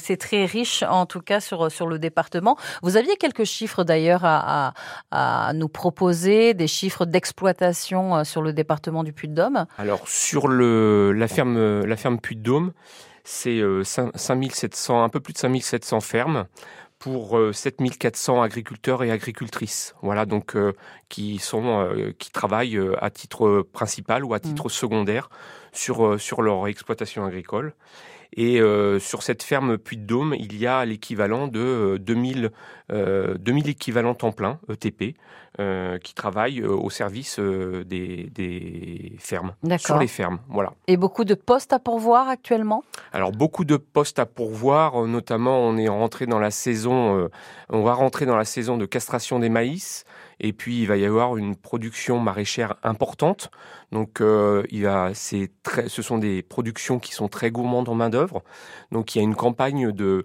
[0.00, 2.56] C'est très riche, en tout cas, sur, sur le département.
[2.82, 4.74] Vous aviez quelques chiffres, d'ailleurs, à,
[5.12, 9.66] à, à nous proposer, des chiffres d'exploitation euh, sur le département du Puy-de-Dôme?
[9.78, 12.72] Alors sur le, la ferme, euh, la ferme Puy-de-Dôme,
[13.22, 16.46] c'est euh, cin- 5700, un peu plus de 5700 fermes
[16.98, 19.94] pour euh, 7400 agriculteurs et agricultrices.
[20.02, 20.72] Voilà, donc euh,
[21.08, 25.30] qui sont, euh, qui travaillent euh, à titre principal ou à titre secondaire
[25.72, 27.74] sur euh, sur leur exploitation agricole.
[28.34, 32.50] Et euh, sur cette ferme Puy-de-Dôme, il y a l'équivalent de euh, 2000,
[32.92, 35.16] euh, 2000 équivalents temps plein, ETP,
[35.60, 39.86] euh, qui travaillent euh, au service euh, des, des fermes, D'accord.
[39.86, 40.38] sur les fermes.
[40.48, 40.74] Voilà.
[40.86, 42.84] Et beaucoup de postes à pourvoir actuellement?
[43.12, 47.28] Alors beaucoup de postes à pourvoir, euh, notamment on est rentré dans la saison, euh,
[47.70, 50.04] on va rentrer dans la saison de castration des maïs,
[50.40, 53.50] et puis il va y avoir une production maraîchère importante.
[53.92, 58.10] Donc euh, il c'est très, ce sont des productions qui sont très gourmandes en main
[58.10, 58.42] d'œuvre.
[58.92, 60.24] Donc il y a une campagne de,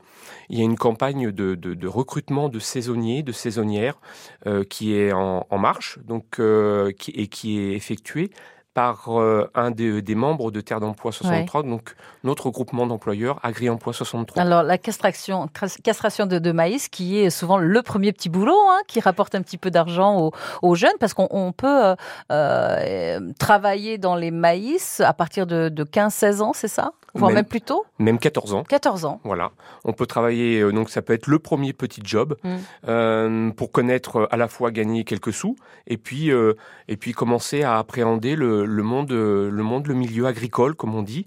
[0.49, 3.99] il y a une campagne de, de, recrutement de saisonniers, de saisonnières
[4.45, 8.31] euh, qui est en, en marche, donc euh, qui, et qui est effectuée
[8.73, 13.93] par euh, un des, des membres de Terre d'Emploi 63, donc notre groupement d'employeurs Agri-Emploi
[13.93, 14.41] 63.
[14.41, 15.47] Alors, la castration,
[15.83, 19.41] castration de, de maïs, qui est souvent le premier petit boulot, hein, qui rapporte un
[19.41, 20.31] petit peu d'argent aux,
[20.61, 21.95] aux jeunes, parce qu'on on peut euh,
[22.31, 26.93] euh, travailler dans les maïs à partir de, de 15-16 ans, c'est ça?
[27.15, 28.63] Voire même, plus tôt Même 14 ans.
[28.63, 29.21] 14 ans.
[29.23, 29.51] Voilà.
[29.85, 32.55] On peut travailler, euh, donc ça peut être le premier petit job Mm.
[32.87, 35.55] euh, pour connaître euh, à la fois gagner quelques sous
[35.87, 36.53] et puis euh,
[36.87, 41.03] et puis commencer à appréhender le, le monde, le monde, le milieu agricole, comme on
[41.03, 41.25] dit,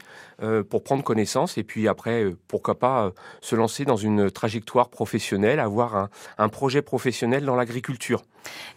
[0.68, 4.88] pour prendre connaissance et puis après, euh, pourquoi pas euh, se lancer dans une trajectoire
[4.88, 8.22] professionnelle, avoir un, projet professionnel dans l'agriculture.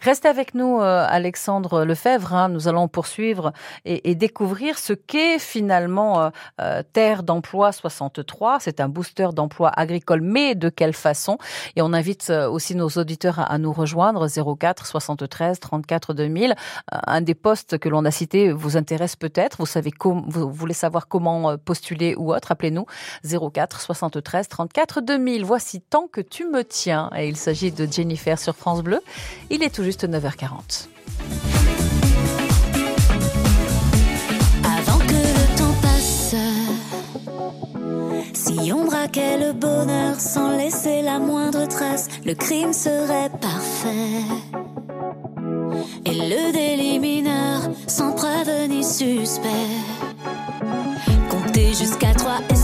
[0.00, 2.34] Restez avec nous, euh, Alexandre Lefebvre.
[2.34, 2.48] hein.
[2.48, 3.52] Nous allons poursuivre
[3.84, 8.58] et, découvrir ce qu'est finalement euh, euh, Terre d'emploi 63.
[8.60, 11.38] C'est un booster d'emploi agricole, mais de quelle façon?
[11.76, 16.50] Et on invite euh, aussi nos auditeurs à, nous rejoindre 04 73 34 2000.
[16.50, 19.58] Euh, Un des postes que l'on a cité vous intéresse peut-être.
[19.58, 22.52] Vous savez vous voulez savoir comment euh, postuler ou autre.
[22.52, 22.86] Appelez-nous
[23.24, 25.44] 04 73 34 2000.
[25.44, 27.10] Voici Tant que tu me tiens.
[27.16, 29.00] Et il s'agit de Jennifer sur France Bleu.
[29.50, 30.88] Il est tout juste 9h40.
[34.64, 36.34] Avant que le temps passe,
[38.34, 44.24] si on braquait le bonheur sans laisser la moindre trace, le crime serait parfait.
[46.04, 49.48] Et le délit mineur sans preuve ni suspect.
[51.72, 52.56] Jusqu'à trois et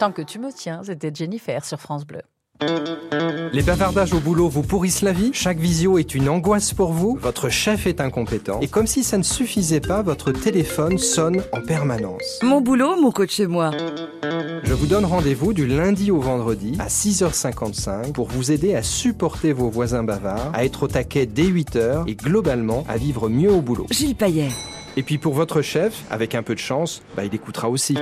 [0.00, 2.22] Tant que tu me tiens, c'était Jennifer sur France Bleu.
[3.52, 7.18] Les bavardages au boulot vous pourrissent la vie Chaque visio est une angoisse pour vous
[7.20, 11.60] Votre chef est incompétent Et comme si ça ne suffisait pas, votre téléphone sonne en
[11.60, 12.38] permanence.
[12.42, 13.72] Mon boulot, mon coach chez moi.
[14.62, 19.52] Je vous donne rendez-vous du lundi au vendredi à 6h55 pour vous aider à supporter
[19.52, 23.60] vos voisins bavards, à être au taquet dès 8h et globalement à vivre mieux au
[23.60, 23.86] boulot.
[23.90, 24.48] Gilles Payet.
[24.96, 27.96] Et puis pour votre chef, avec un peu de chance, bah, il écoutera aussi.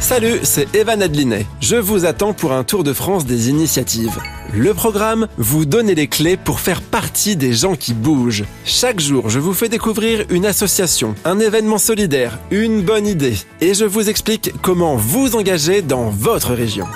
[0.00, 1.46] Salut, c'est Evan Adlinet.
[1.60, 4.18] Je vous attends pour un tour de France des initiatives.
[4.52, 8.44] Le programme, vous donner les clés pour faire partie des gens qui bougent.
[8.64, 13.36] Chaque jour, je vous fais découvrir une association, un événement solidaire, une bonne idée.
[13.60, 16.86] Et je vous explique comment vous engager dans votre région.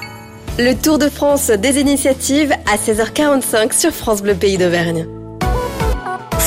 [0.59, 5.07] Le Tour de France des initiatives à 16h45 sur France Bleu Pays d'Auvergne.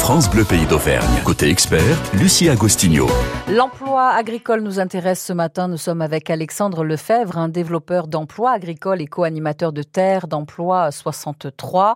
[0.10, 1.22] France Bleu Pays d'Auvergne.
[1.24, 3.06] Côté expert, Lucie Agostinho.
[3.48, 5.68] L'emploi agricole nous intéresse ce matin.
[5.68, 11.96] Nous sommes avec Alexandre Lefebvre, un développeur d'emploi agricole et co-animateur de Terre d'emploi 63.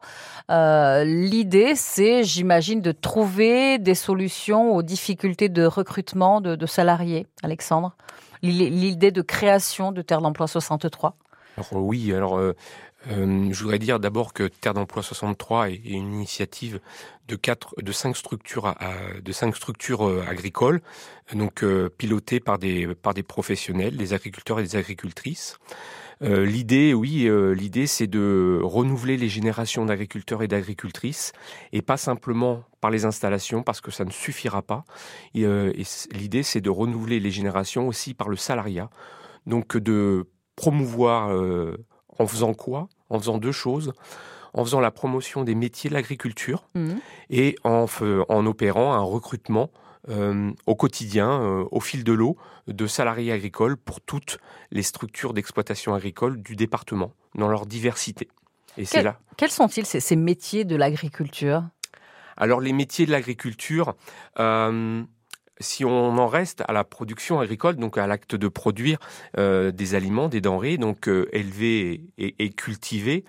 [0.52, 7.26] Euh, L'idée, c'est, j'imagine, de trouver des solutions aux difficultés de recrutement de, de salariés.
[7.42, 7.96] Alexandre,
[8.44, 11.16] l'idée de création de Terre d'emploi 63.
[11.58, 12.54] Alors euh, oui, alors euh,
[13.12, 16.80] euh, je voudrais dire d'abord que Terre d'emploi 63 est, est une initiative
[17.28, 18.76] de quatre, de cinq structures,
[19.22, 20.82] de cinq structures euh, agricoles,
[21.34, 21.64] donc
[21.98, 25.58] pilotées par des par des professionnels, des agriculteurs et des agricultrices.
[26.22, 31.34] L'idée, oui, l'idée, c'est de renouveler les générations d'agriculteurs et d'agricultrices,
[31.74, 34.86] et pas simplement par les installations, parce que ça ne suffira pas.
[35.36, 35.46] Et,
[36.14, 38.90] l'idée, c'est de renouveler les générations aussi par le salariat,
[39.48, 41.78] donc de promouvoir euh,
[42.20, 42.88] en faisant quoi?
[43.10, 43.94] En faisant deux choses.
[44.54, 47.00] En faisant la promotion des métiers de l'agriculture Mhm.
[47.32, 47.86] et en,
[48.30, 49.72] en opérant un recrutement
[50.10, 52.38] euh, au quotidien, euh, au fil de l'eau,
[52.68, 54.38] de salariés agricoles pour toutes
[54.70, 58.28] les structures d'exploitation agricole du département, dans leur diversité.
[58.78, 59.20] Et c'est Quels- là.
[59.38, 61.64] Quels sont-ils ces, ces métiers de l'agriculture?
[62.36, 63.96] Alors les métiers de l'agriculture,
[64.40, 65.04] euh,
[65.60, 68.98] si on en reste à la production agricole, donc à l'acte de produire
[69.38, 73.24] euh, des aliments, des denrées, donc euh, élevés et, et cultivés,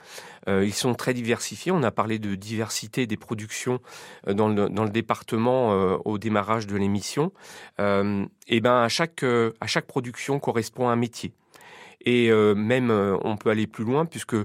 [0.49, 1.73] euh, ils sont très diversifiés.
[1.73, 3.81] On a parlé de diversité des productions
[4.29, 5.71] euh, dans, le, département
[6.05, 7.33] au démarrage de l'émission.
[7.79, 11.33] Et ben à chaque production correspond un métier.
[12.05, 14.37] Et même, on peut aller plus loin, puisque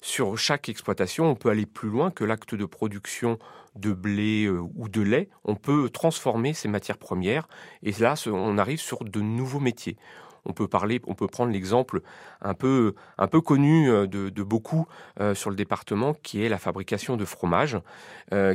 [0.00, 3.38] sur chaque exploitation, on peut aller plus loin que l'acte de production
[3.78, 5.28] de blé euh, ou de lait.
[5.44, 7.48] On peut transformer ces matières premières,
[7.82, 9.96] et là, on arrive sur de nouveaux métiers.
[10.44, 12.00] On peut parler, on peut prendre l'exemple
[12.40, 14.86] un peu, un peu connu euh, de, beaucoup
[15.20, 17.78] euh, sur le département, qui est la fabrication de fromage,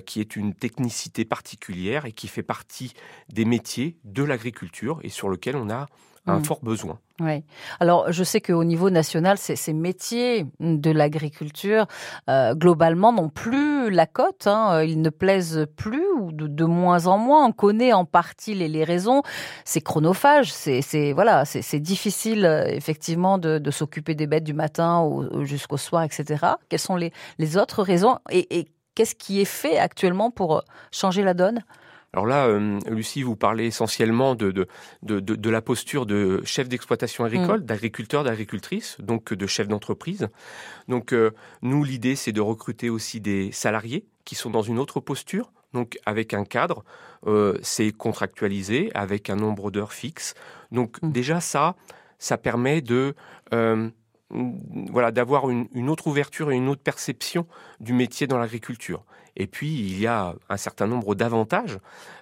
[0.05, 2.93] qui est une technicité particulière et qui fait partie
[3.29, 5.87] des métiers de l'agriculture et sur lequel on a
[6.25, 6.43] un Mm.
[6.45, 6.99] fort besoin.
[7.19, 7.43] Oui.
[7.79, 11.85] Alors, je sais qu'au niveau national, ces, ces métiers de l'agriculture,
[12.29, 14.47] euh, globalement, n'ont plus la cote.
[14.47, 14.81] hein.
[14.83, 17.45] Ils ne plaisent plus ou de, de moins en moins.
[17.45, 19.21] On connaît en partie les, les raisons.
[19.65, 20.51] C'est chronophage.
[20.51, 25.77] C'est voilà, c'est difficile euh, effectivement de, de s'occuper des bêtes du matin au- jusqu'au
[25.77, 26.45] soir, etc.
[26.69, 28.17] Quelles sont les, les autres raisons?
[28.31, 30.61] Et, et qu'est-ce qui est fait actuellement pour euh,
[30.91, 31.63] changer la donne?
[32.13, 34.67] Alors là, euh, Lucie, vous parlez essentiellement de, de,
[35.01, 37.65] de, de- de la posture de chef d'exploitation agricole, Mm.
[37.65, 40.29] d'agriculteur, d'agricultrice, donc de chef d'entreprise.
[40.87, 41.31] Donc euh,
[41.63, 45.97] nous, l'idée, c'est de recruter aussi des salariés qui sont dans une autre posture, donc
[46.05, 46.83] avec un cadre,
[47.25, 50.35] euh, c'est contractualisé avec un nombre d'heures fixe.
[50.71, 51.75] Donc déjà ça,
[52.19, 53.15] ça permet de
[54.29, 57.45] voilà d'avoir une, une autre ouverture et une autre perception
[57.79, 59.03] du métier dans l'agriculture.
[59.35, 61.79] Et puis il y a un certain nombre d'avantages,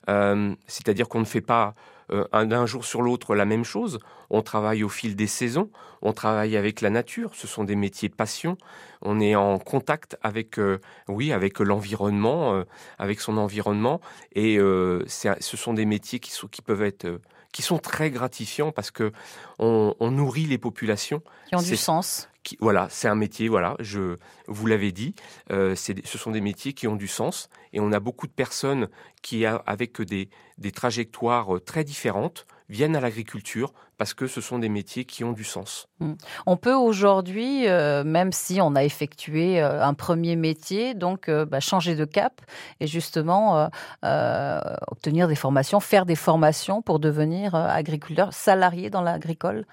[0.10, 1.74] euh, c'est-à-dire qu'on ne fait pas
[2.12, 3.98] euh, un- d'un jour sur l'autre la même chose.
[4.30, 5.70] On travaille au fil des saisons,
[6.02, 7.32] on travaille avec la nature.
[7.36, 8.58] Ce sont des métiers passion.
[9.02, 12.64] On est en contact avec, euh, oui, avec l'environnement, euh,
[13.00, 14.02] avec son environnement.
[14.36, 17.20] Et euh, ce sont des métiers qui, sont, qui peuvent être,
[17.54, 19.14] qui sont très gratifiants parce que
[19.60, 21.22] on, on nourrit les populations.
[21.48, 22.28] Qui ont du sens.
[22.60, 24.18] Voilà, c'est un métier, voilà, je
[24.48, 25.16] vous l'avez dit,
[25.52, 28.88] euh, ce sont des métiers qui ont du sens et on a beaucoup de personnes
[29.22, 34.58] qui, avec des, des trajectoires euh, très différentes, viennent à l'agriculture parce que ce sont
[34.58, 35.88] des métiers qui ont du sens.
[36.00, 36.14] Mm.
[36.46, 41.96] On peut aujourd'hui, euh, même si on a effectué un premier métier, donc bah, changer
[41.96, 42.42] de cap
[42.80, 43.70] et justement
[44.02, 49.66] obtenir des formations, faire des formations pour devenir agriculteur salarié dans l'agricole.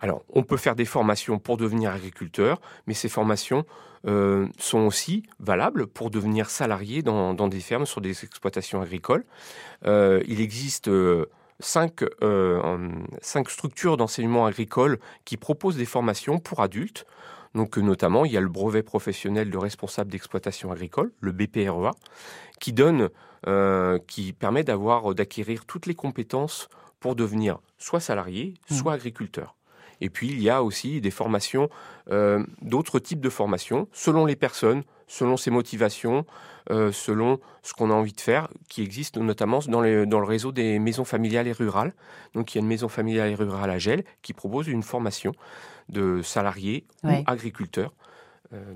[0.00, 3.64] Alors, on peut faire des formations pour devenir agriculteur, mais ces formations
[4.06, 9.24] euh, sont aussi valables pour devenir salarié dans, dans des fermes, sur des exploitations agricoles.
[9.86, 11.26] Euh, il existe euh,
[11.58, 12.04] cinq,
[13.20, 17.04] cinq structures d'enseignement agricole qui proposent des formations pour adultes.
[17.54, 21.90] Donc, notamment, il y a le brevet professionnel de responsable d'exploitation agricole, le BPREA,
[22.60, 23.08] qui donne,
[23.46, 26.68] euh, qui permet d'avoir, d'acquérir toutes les compétences
[27.00, 29.57] pour devenir soit salarié, soit agriculteur.
[30.00, 31.68] Et puis, il y a aussi des formations,
[32.10, 36.24] euh, d'autres types de formations, selon les personnes, selon ses motivations,
[36.70, 40.26] euh, selon ce qu'on a envie de faire, qui existent notamment dans, les- dans le
[40.26, 41.92] réseau des maisons familiales et rurales.
[42.34, 45.32] Donc, il y a une maison familiale et rurale à Gel qui propose une formation
[45.88, 47.20] de salariés Ouais.
[47.26, 47.92] ou agriculteurs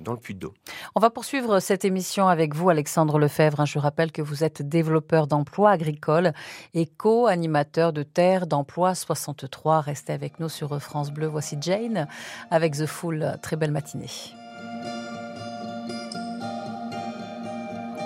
[0.00, 0.52] dans le Puy-de-Dôme.
[0.94, 3.64] On va poursuivre cette émission avec vous, Alexandre Lefebvre.
[3.64, 6.32] Je rappelle que vous êtes développeur d'emplois agricoles
[6.74, 9.80] et co-animateur de Terre d'Emploi 63.
[9.80, 11.26] Restez avec nous sur France Bleu.
[11.26, 12.06] Voici Jane
[12.50, 13.38] avec The Fool.
[13.42, 14.10] Très belle matinée.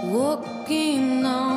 [0.04, 1.55] Walking on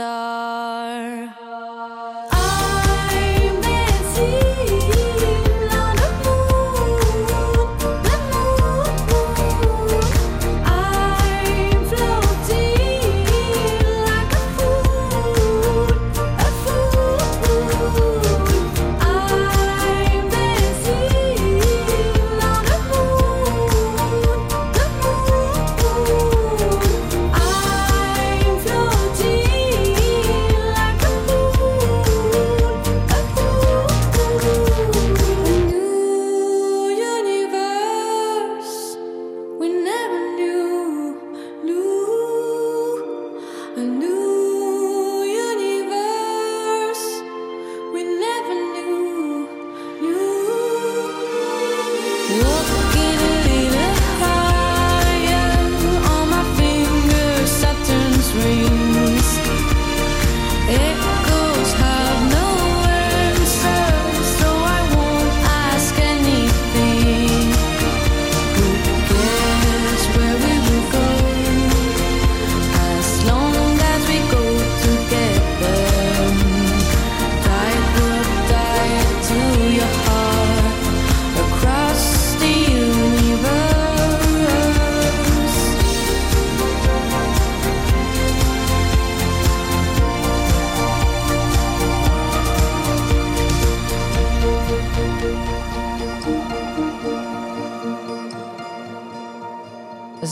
[0.00, 1.39] star.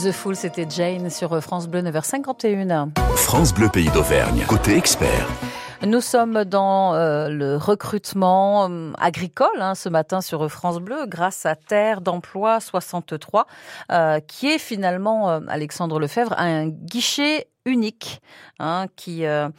[0.09, 2.97] The Fool, c'était Jane sur France Bleu 9h51.
[3.15, 5.27] France Bleu Pays d'Auvergne, côté expert.
[5.85, 11.45] Nous sommes dans euh, le recrutement euh, agricole hein, ce matin sur France Bleu grâce
[11.45, 13.45] à Terre d'Emploi 63
[13.91, 18.19] euh, qui est finalement, euh, Alexandre Lefebvre, un guichet unique
[18.57, 19.49] hein, qui, euh,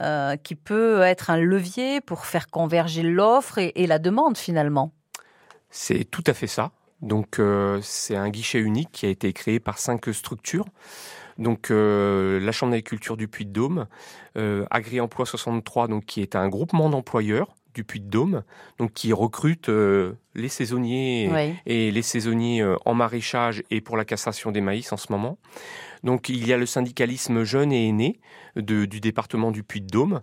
[0.00, 4.90] euh, qui peut être un levier pour faire converger l'offre et, et la demande finalement.
[5.70, 6.72] C'est tout à fait ça.
[7.02, 10.66] Donc euh, c'est un guichet unique qui a été créé par cinq structures.
[11.38, 13.86] Donc euh, la Chambre d'agriculture du Puy-de-Dôme,
[14.36, 18.42] euh, Agri-Emploi 63, donc qui est un groupement d'employeurs du Puy-de-Dôme,
[18.78, 21.54] donc qui recrute euh, les saisonniers Oui.
[21.66, 25.38] et les saisonniers euh, en maraîchage et pour la castration des maïs en ce moment.
[26.02, 28.20] Donc il y a le syndicalisme jeune et aîné
[28.56, 30.20] de- du département du Puy-de-Dôme,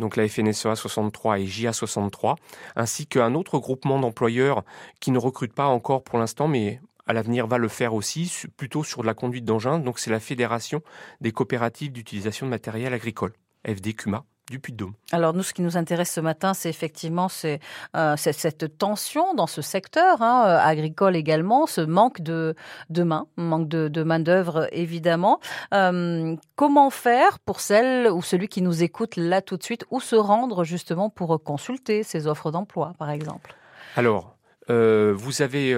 [0.00, 2.36] donc la FNSEA 63 et JA 63,
[2.74, 4.64] ainsi qu'un autre groupement d'employeurs
[5.00, 8.84] qui ne recrute pas encore pour l'instant, mais à l'avenir va le faire aussi, plutôt
[8.84, 9.78] sur de la conduite d'engins.
[9.78, 10.82] Donc c'est la Fédération
[11.20, 13.32] des coopératives d'utilisation de matériel agricole,
[13.66, 14.92] FDCUMA, du Puy-de-Dôme.
[15.12, 17.60] Alors nous, ce qui nous intéresse ce matin, c'est effectivement c'est,
[17.96, 22.54] euh, cette tension dans ce secteur hein, euh, agricole également, ce manque de,
[22.90, 25.40] de main, manque de, de main d'œuvre évidemment.
[25.72, 30.00] Euh, comment faire pour celle ou celui qui nous écoute là tout de suite, où
[30.00, 33.54] se rendre justement pour consulter ces offres d'emploi, par exemple?
[33.96, 34.36] Alors,
[34.68, 35.74] euh, vous avez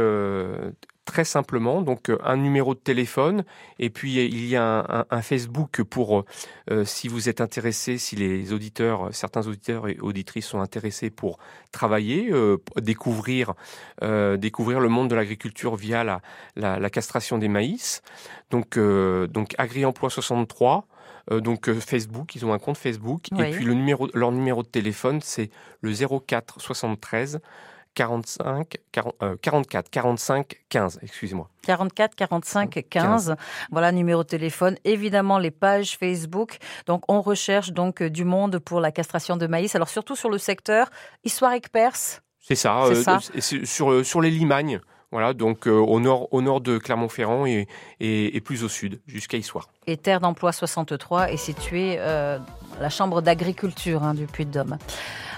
[1.12, 3.44] très simplement donc euh, un numéro de téléphone
[3.78, 6.24] et puis euh, il y a un, un- un Facebook pour
[6.70, 11.38] euh, si vous êtes intéressé, si les auditeurs, certains auditeurs et auditrices sont intéressés pour
[11.70, 13.52] travailler, euh, découvrir
[14.02, 16.22] euh, découvrir le monde de l'agriculture via la,
[16.56, 18.00] la, la castration des maïs.
[18.50, 20.86] Donc donc AgriEmploi 63.
[21.30, 23.44] euh, donc Facebook, ils ont un compte Facebook Oui.
[23.44, 25.50] et puis le numéro, leur numéro de téléphone c'est
[25.82, 27.40] le 04 73
[27.95, 31.49] 45 40, euh, 44 45 15, excusez-moi.
[31.62, 33.36] 44 45 15.
[33.70, 34.76] Voilà numéro de téléphone.
[34.84, 36.59] Évidemment les pages Facebook.
[36.86, 39.74] Donc on recherche donc euh, du monde pour la castration de maïs.
[39.74, 40.90] Alors surtout sur le secteur
[41.24, 42.22] Histoire Perse.
[42.40, 43.64] C'est ça, C'est euh, ça.
[43.64, 44.80] sur, euh, sur les Limagnes,
[45.12, 47.68] voilà, donc euh, au, nord, au nord de Clermont-Ferrand et,
[48.01, 49.68] et, et plus au sud, jusqu'à Issoire.
[49.86, 52.38] Et Terre d'Emploi 63 est située euh,
[52.78, 54.78] à la Chambre d'agriculture hein, du Puy-de-Dôme.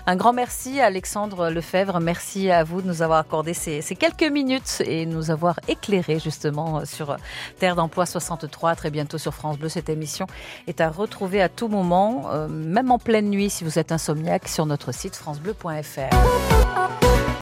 [0.06, 1.98] Un grand merci à Alexandre Lefebvre.
[1.98, 6.84] Merci à vous de nous avoir accordé ces, quelques minutes et nous avoir éclairé justement
[6.84, 7.16] sur
[7.58, 8.70] Terre d'Emploi 63.
[8.70, 9.70] À Très bientôt sur France Bleu.
[9.70, 10.26] Cette émission
[10.66, 14.48] est à retrouver à tout moment, euh, même en pleine nuit si vous êtes insomniaque,
[14.48, 17.13] sur notre site francebleu.fr.